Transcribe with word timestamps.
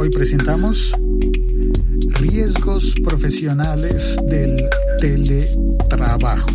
Hoy 0.00 0.08
presentamos 0.08 0.94
riesgos 2.20 2.94
profesionales 3.04 4.16
del 4.30 4.66
teletrabajo. 4.98 6.46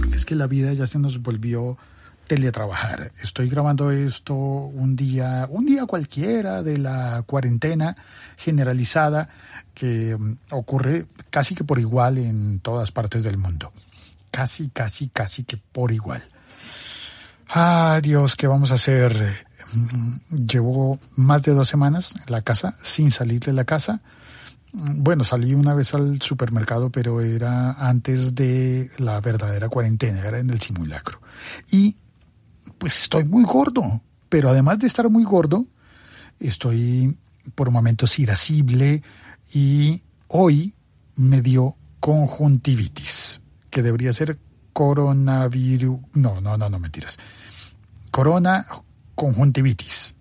Porque 0.00 0.16
es 0.16 0.26
que 0.26 0.34
la 0.34 0.46
vida 0.46 0.70
ya 0.74 0.86
se 0.86 0.98
nos 0.98 1.22
volvió 1.22 1.78
teletrabajar. 2.26 3.10
Estoy 3.22 3.48
grabando 3.48 3.90
esto 3.90 4.34
un 4.34 4.96
día, 4.96 5.46
un 5.48 5.64
día 5.64 5.86
cualquiera 5.86 6.62
de 6.62 6.76
la 6.76 7.24
cuarentena 7.26 7.96
generalizada 8.36 9.30
que 9.72 10.14
mm, 10.14 10.36
ocurre 10.50 11.06
casi 11.30 11.54
que 11.54 11.64
por 11.64 11.78
igual 11.78 12.18
en 12.18 12.60
todas 12.60 12.92
partes 12.92 13.22
del 13.22 13.38
mundo. 13.38 13.72
Casi, 14.30 14.68
casi, 14.68 15.08
casi 15.08 15.44
que 15.44 15.56
por 15.56 15.90
igual. 15.90 16.22
Ah, 17.48 17.98
Dios, 18.02 18.36
¿qué 18.36 18.46
vamos 18.46 18.72
a 18.72 18.74
hacer? 18.74 19.46
Mm, 19.72 20.36
llevo 20.46 20.98
más 21.16 21.42
de 21.42 21.52
dos 21.52 21.68
semanas 21.68 22.14
en 22.14 22.32
la 22.32 22.42
casa, 22.42 22.76
sin 22.82 23.10
salir 23.10 23.40
de 23.40 23.52
la 23.52 23.64
casa. 23.64 24.00
Mm, 24.72 25.02
bueno, 25.02 25.24
salí 25.24 25.54
una 25.54 25.74
vez 25.74 25.94
al 25.94 26.20
supermercado, 26.20 26.90
pero 26.90 27.20
era 27.20 27.72
antes 27.72 28.34
de 28.34 28.90
la 28.98 29.20
verdadera 29.20 29.68
cuarentena, 29.68 30.20
era 30.20 30.38
en 30.38 30.50
el 30.50 30.60
simulacro. 30.60 31.20
Y 31.70 31.96
pues 32.78 33.00
estoy 33.00 33.24
muy 33.24 33.44
gordo, 33.44 34.00
pero 34.28 34.50
además 34.50 34.78
de 34.78 34.86
estar 34.86 35.08
muy 35.08 35.24
gordo, 35.24 35.66
estoy 36.40 37.16
por 37.54 37.70
momentos 37.70 38.18
irascible 38.18 39.02
y 39.52 40.02
hoy 40.28 40.74
me 41.16 41.40
dio 41.40 41.76
conjuntivitis, 42.00 43.42
que 43.70 43.82
debería 43.82 44.12
ser 44.12 44.38
coronavirus. 44.72 46.00
No, 46.14 46.40
no, 46.40 46.56
no, 46.56 46.68
no, 46.68 46.78
mentiras. 46.78 47.18
Corona 48.10 48.66
conjuntivitis. 49.14 50.14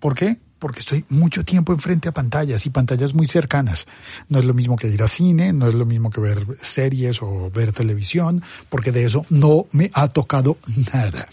¿Por 0.00 0.14
qué? 0.14 0.38
porque 0.64 0.80
estoy 0.80 1.04
mucho 1.10 1.44
tiempo 1.44 1.74
enfrente 1.74 2.08
a 2.08 2.12
pantallas 2.12 2.64
y 2.64 2.70
pantallas 2.70 3.12
muy 3.12 3.26
cercanas. 3.26 3.86
No 4.30 4.38
es 4.38 4.46
lo 4.46 4.54
mismo 4.54 4.76
que 4.76 4.88
ir 4.88 5.02
a 5.02 5.08
cine, 5.08 5.52
no 5.52 5.68
es 5.68 5.74
lo 5.74 5.84
mismo 5.84 6.08
que 6.08 6.22
ver 6.22 6.56
series 6.62 7.20
o 7.20 7.50
ver 7.50 7.74
televisión, 7.74 8.42
porque 8.70 8.90
de 8.90 9.04
eso 9.04 9.26
no 9.28 9.66
me 9.72 9.90
ha 9.92 10.08
tocado 10.08 10.56
nada. 10.94 11.28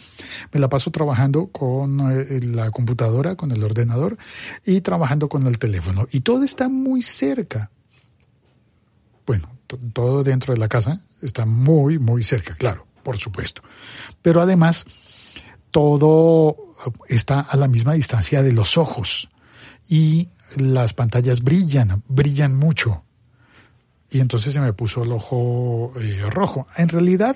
Me 0.52 0.60
la 0.60 0.68
paso 0.68 0.92
trabajando 0.92 1.48
con 1.48 2.12
eh, 2.12 2.42
la 2.44 2.72
computadora, 2.72 3.36
con 3.36 3.54
el 3.54 3.64
ordenador 3.64 4.18
y 4.66 4.82
trabajando 4.82 5.30
con 5.30 5.48
el 5.48 5.58
teléfono. 5.60 6.10
Y 6.12 6.20
todo 6.20 6.44
está 6.44 6.68
muy 6.68 7.02
cerca. 7.02 7.72
Bueno, 9.26 9.48
todo 9.94 10.26
dentro 10.26 10.54
de 10.54 10.60
la 10.60 10.68
casa 10.68 11.04
está 11.22 11.46
muy, 11.46 12.00
muy 12.00 12.22
cerca, 12.24 12.54
claro, 12.56 12.86
por 13.02 13.18
supuesto. 13.18 13.62
Pero 14.22 14.42
además, 14.42 14.86
todo 15.72 16.71
está 17.08 17.42
a 17.42 17.58
la 17.58 17.68
misma 17.68 17.94
distancia 17.94 18.44
de 18.44 18.54
los 18.54 18.78
ojos 18.78 19.30
y 19.88 20.30
las 20.58 20.94
pantallas 20.94 21.42
brillan, 21.42 22.04
brillan 22.08 22.56
mucho. 22.56 23.04
Y 24.10 24.20
entonces 24.20 24.54
se 24.54 24.60
me 24.60 24.74
puso 24.74 25.04
el 25.04 25.12
ojo 25.12 25.94
eh, 26.00 26.24
rojo. 26.30 26.68
En 26.76 26.90
realidad, 26.90 27.36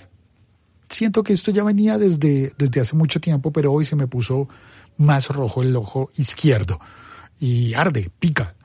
siento 0.89 1.23
que 1.23 1.33
esto 1.33 1.51
ya 1.51 1.63
venía 1.63 1.97
desde, 1.97 2.53
desde 2.57 2.81
hace 2.81 2.95
mucho 2.95 3.21
tiempo, 3.21 3.51
pero 3.51 3.71
hoy 3.71 3.85
se 3.85 3.95
me 3.95 4.07
puso 4.07 4.49
más 4.97 5.29
rojo 5.29 5.61
el 5.61 5.75
ojo 5.75 6.11
izquierdo. 6.17 6.79
Y 7.39 7.73
arde, 7.73 8.11
pica. 8.19 8.55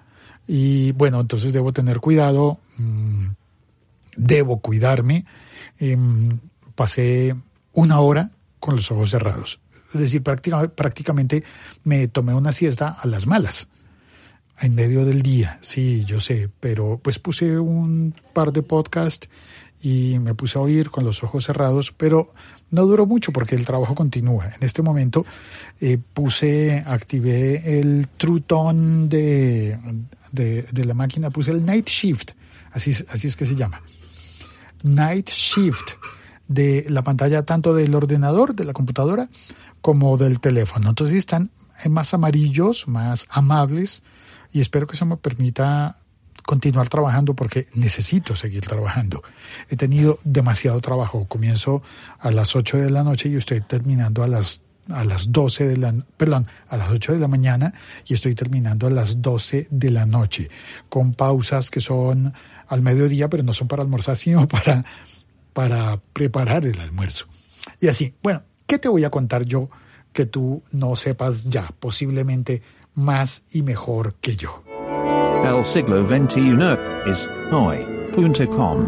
Y 0.46 0.92
bueno, 0.92 1.20
entonces 1.20 1.52
debo 1.52 1.72
tener 1.72 2.00
cuidado, 2.00 2.58
mm, 2.78 3.26
debo 4.16 4.60
cuidarme. 4.60 5.24
Em, 5.78 6.38
pasé 6.74 7.36
una 7.72 8.00
hora 8.00 8.30
con 8.58 8.74
los 8.74 8.90
ojos 8.90 9.10
cerrados. 9.10 9.60
Es 9.92 10.00
decir, 10.00 10.22
prácticamente 10.22 11.44
me 11.84 12.08
tomé 12.08 12.34
una 12.34 12.52
siesta 12.52 12.88
a 12.88 13.06
las 13.06 13.26
malas, 13.26 13.68
en 14.60 14.74
medio 14.74 15.04
del 15.04 15.22
día, 15.22 15.58
sí, 15.62 16.04
yo 16.04 16.20
sé, 16.20 16.50
pero 16.60 17.00
pues 17.02 17.18
puse 17.18 17.58
un 17.58 18.14
par 18.34 18.52
de 18.52 18.62
podcasts 18.62 19.28
y 19.82 20.18
me 20.18 20.34
puse 20.34 20.58
a 20.58 20.62
oír 20.62 20.90
con 20.90 21.04
los 21.04 21.24
ojos 21.24 21.46
cerrados, 21.46 21.92
pero 21.96 22.32
no 22.70 22.84
duró 22.84 23.06
mucho 23.06 23.32
porque 23.32 23.56
el 23.56 23.64
trabajo 23.64 23.94
continúa. 23.94 24.46
En 24.46 24.62
este 24.62 24.82
momento 24.82 25.24
eh, 25.80 25.98
puse, 26.12 26.84
activé 26.86 27.80
el 27.80 28.08
trutón 28.16 29.08
de, 29.08 29.78
de, 30.30 30.62
de, 30.70 30.84
la 30.84 30.94
máquina, 30.94 31.30
puse 31.30 31.50
el 31.52 31.64
night 31.64 31.88
shift, 31.88 32.32
así, 32.72 32.94
así 33.08 33.28
es 33.28 33.36
que 33.36 33.46
se 33.46 33.56
llama. 33.56 33.82
Night 34.82 35.30
shift 35.30 35.92
de 36.48 36.84
la 36.88 37.02
pantalla 37.02 37.44
tanto 37.44 37.72
del 37.72 37.94
ordenador, 37.94 38.54
de 38.54 38.64
la 38.64 38.72
computadora, 38.74 39.30
como 39.80 40.16
del 40.16 40.40
teléfono. 40.40 40.90
Entonces 40.90 41.16
están 41.16 41.50
más 41.88 42.14
amarillos, 42.14 42.88
más 42.88 43.26
amables 43.30 44.02
y 44.52 44.60
espero 44.60 44.86
que 44.86 44.94
eso 44.94 45.06
me 45.06 45.16
permita 45.16 45.96
continuar 46.44 46.88
trabajando 46.88 47.34
porque 47.34 47.68
necesito 47.74 48.34
seguir 48.34 48.66
trabajando. 48.66 49.22
He 49.68 49.76
tenido 49.76 50.18
demasiado 50.24 50.80
trabajo. 50.80 51.26
Comienzo 51.26 51.82
a 52.18 52.30
las 52.30 52.56
8 52.56 52.78
de 52.78 52.90
la 52.90 53.04
noche 53.04 53.28
y 53.28 53.36
estoy 53.36 53.60
terminando 53.60 54.22
a 54.22 54.26
las 54.26 54.62
a 54.88 55.04
las 55.04 55.30
12 55.30 55.68
de 55.68 55.76
la, 55.76 55.94
perdón, 56.16 56.48
a 56.68 56.76
las 56.76 56.90
8 56.90 57.12
de 57.12 57.20
la 57.20 57.28
mañana 57.28 57.72
y 58.06 58.14
estoy 58.14 58.34
terminando 58.34 58.88
a 58.88 58.90
las 58.90 59.22
12 59.22 59.68
de 59.70 59.90
la 59.90 60.04
noche, 60.04 60.50
con 60.88 61.14
pausas 61.14 61.70
que 61.70 61.80
son 61.80 62.34
al 62.66 62.82
mediodía, 62.82 63.28
pero 63.28 63.44
no 63.44 63.52
son 63.52 63.68
para 63.68 63.82
almorzar, 63.82 64.16
sino 64.16 64.48
para, 64.48 64.84
para 65.52 66.00
preparar 66.12 66.66
el 66.66 66.80
almuerzo. 66.80 67.26
Y 67.80 67.86
así, 67.86 68.14
bueno, 68.22 68.42
¿Qué 68.70 68.78
te 68.78 68.88
voy 68.88 69.02
a 69.02 69.10
contar 69.10 69.44
yo 69.46 69.68
que 70.12 70.26
tú 70.26 70.62
no 70.70 70.94
sepas 70.94 71.50
ya, 71.50 71.66
posiblemente 71.80 72.62
más 72.94 73.42
y 73.50 73.62
mejor 73.62 74.14
que 74.20 74.36
yo? 74.36 74.62
El 75.44 75.64
siglo 75.64 76.06
XXI 76.06 77.10
es 77.10 77.28
hoy.com. 77.50 78.78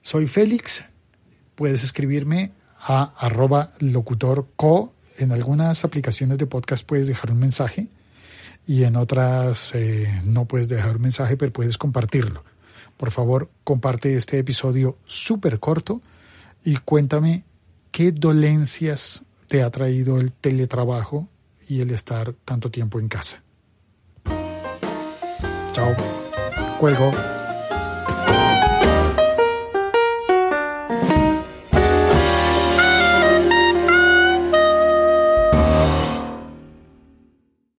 Soy 0.00 0.28
Félix. 0.28 0.84
Puedes 1.56 1.82
escribirme 1.82 2.52
a 2.78 3.12
arroba 3.18 3.72
locutorco. 3.80 4.92
En 5.18 5.32
algunas 5.32 5.84
aplicaciones 5.84 6.38
de 6.38 6.46
podcast 6.46 6.86
puedes 6.86 7.08
dejar 7.08 7.32
un 7.32 7.40
mensaje 7.40 7.88
y 8.64 8.84
en 8.84 8.94
otras 8.94 9.72
eh, 9.74 10.06
no 10.24 10.44
puedes 10.44 10.68
dejar 10.68 10.94
un 10.98 11.02
mensaje, 11.02 11.36
pero 11.36 11.52
puedes 11.52 11.78
compartirlo. 11.78 12.44
Por 12.96 13.10
favor, 13.10 13.50
comparte 13.64 14.16
este 14.16 14.38
episodio 14.38 14.98
súper 15.04 15.58
corto 15.58 16.00
y 16.64 16.76
cuéntame 16.76 17.44
qué 17.90 18.12
dolencias 18.12 19.24
te 19.46 19.62
ha 19.62 19.70
traído 19.70 20.18
el 20.18 20.32
teletrabajo 20.32 21.28
y 21.68 21.80
el 21.80 21.90
estar 21.90 22.32
tanto 22.44 22.70
tiempo 22.70 22.98
en 22.98 23.08
casa. 23.08 23.42
Chao. 25.72 25.94
Cuelgo. 26.78 27.12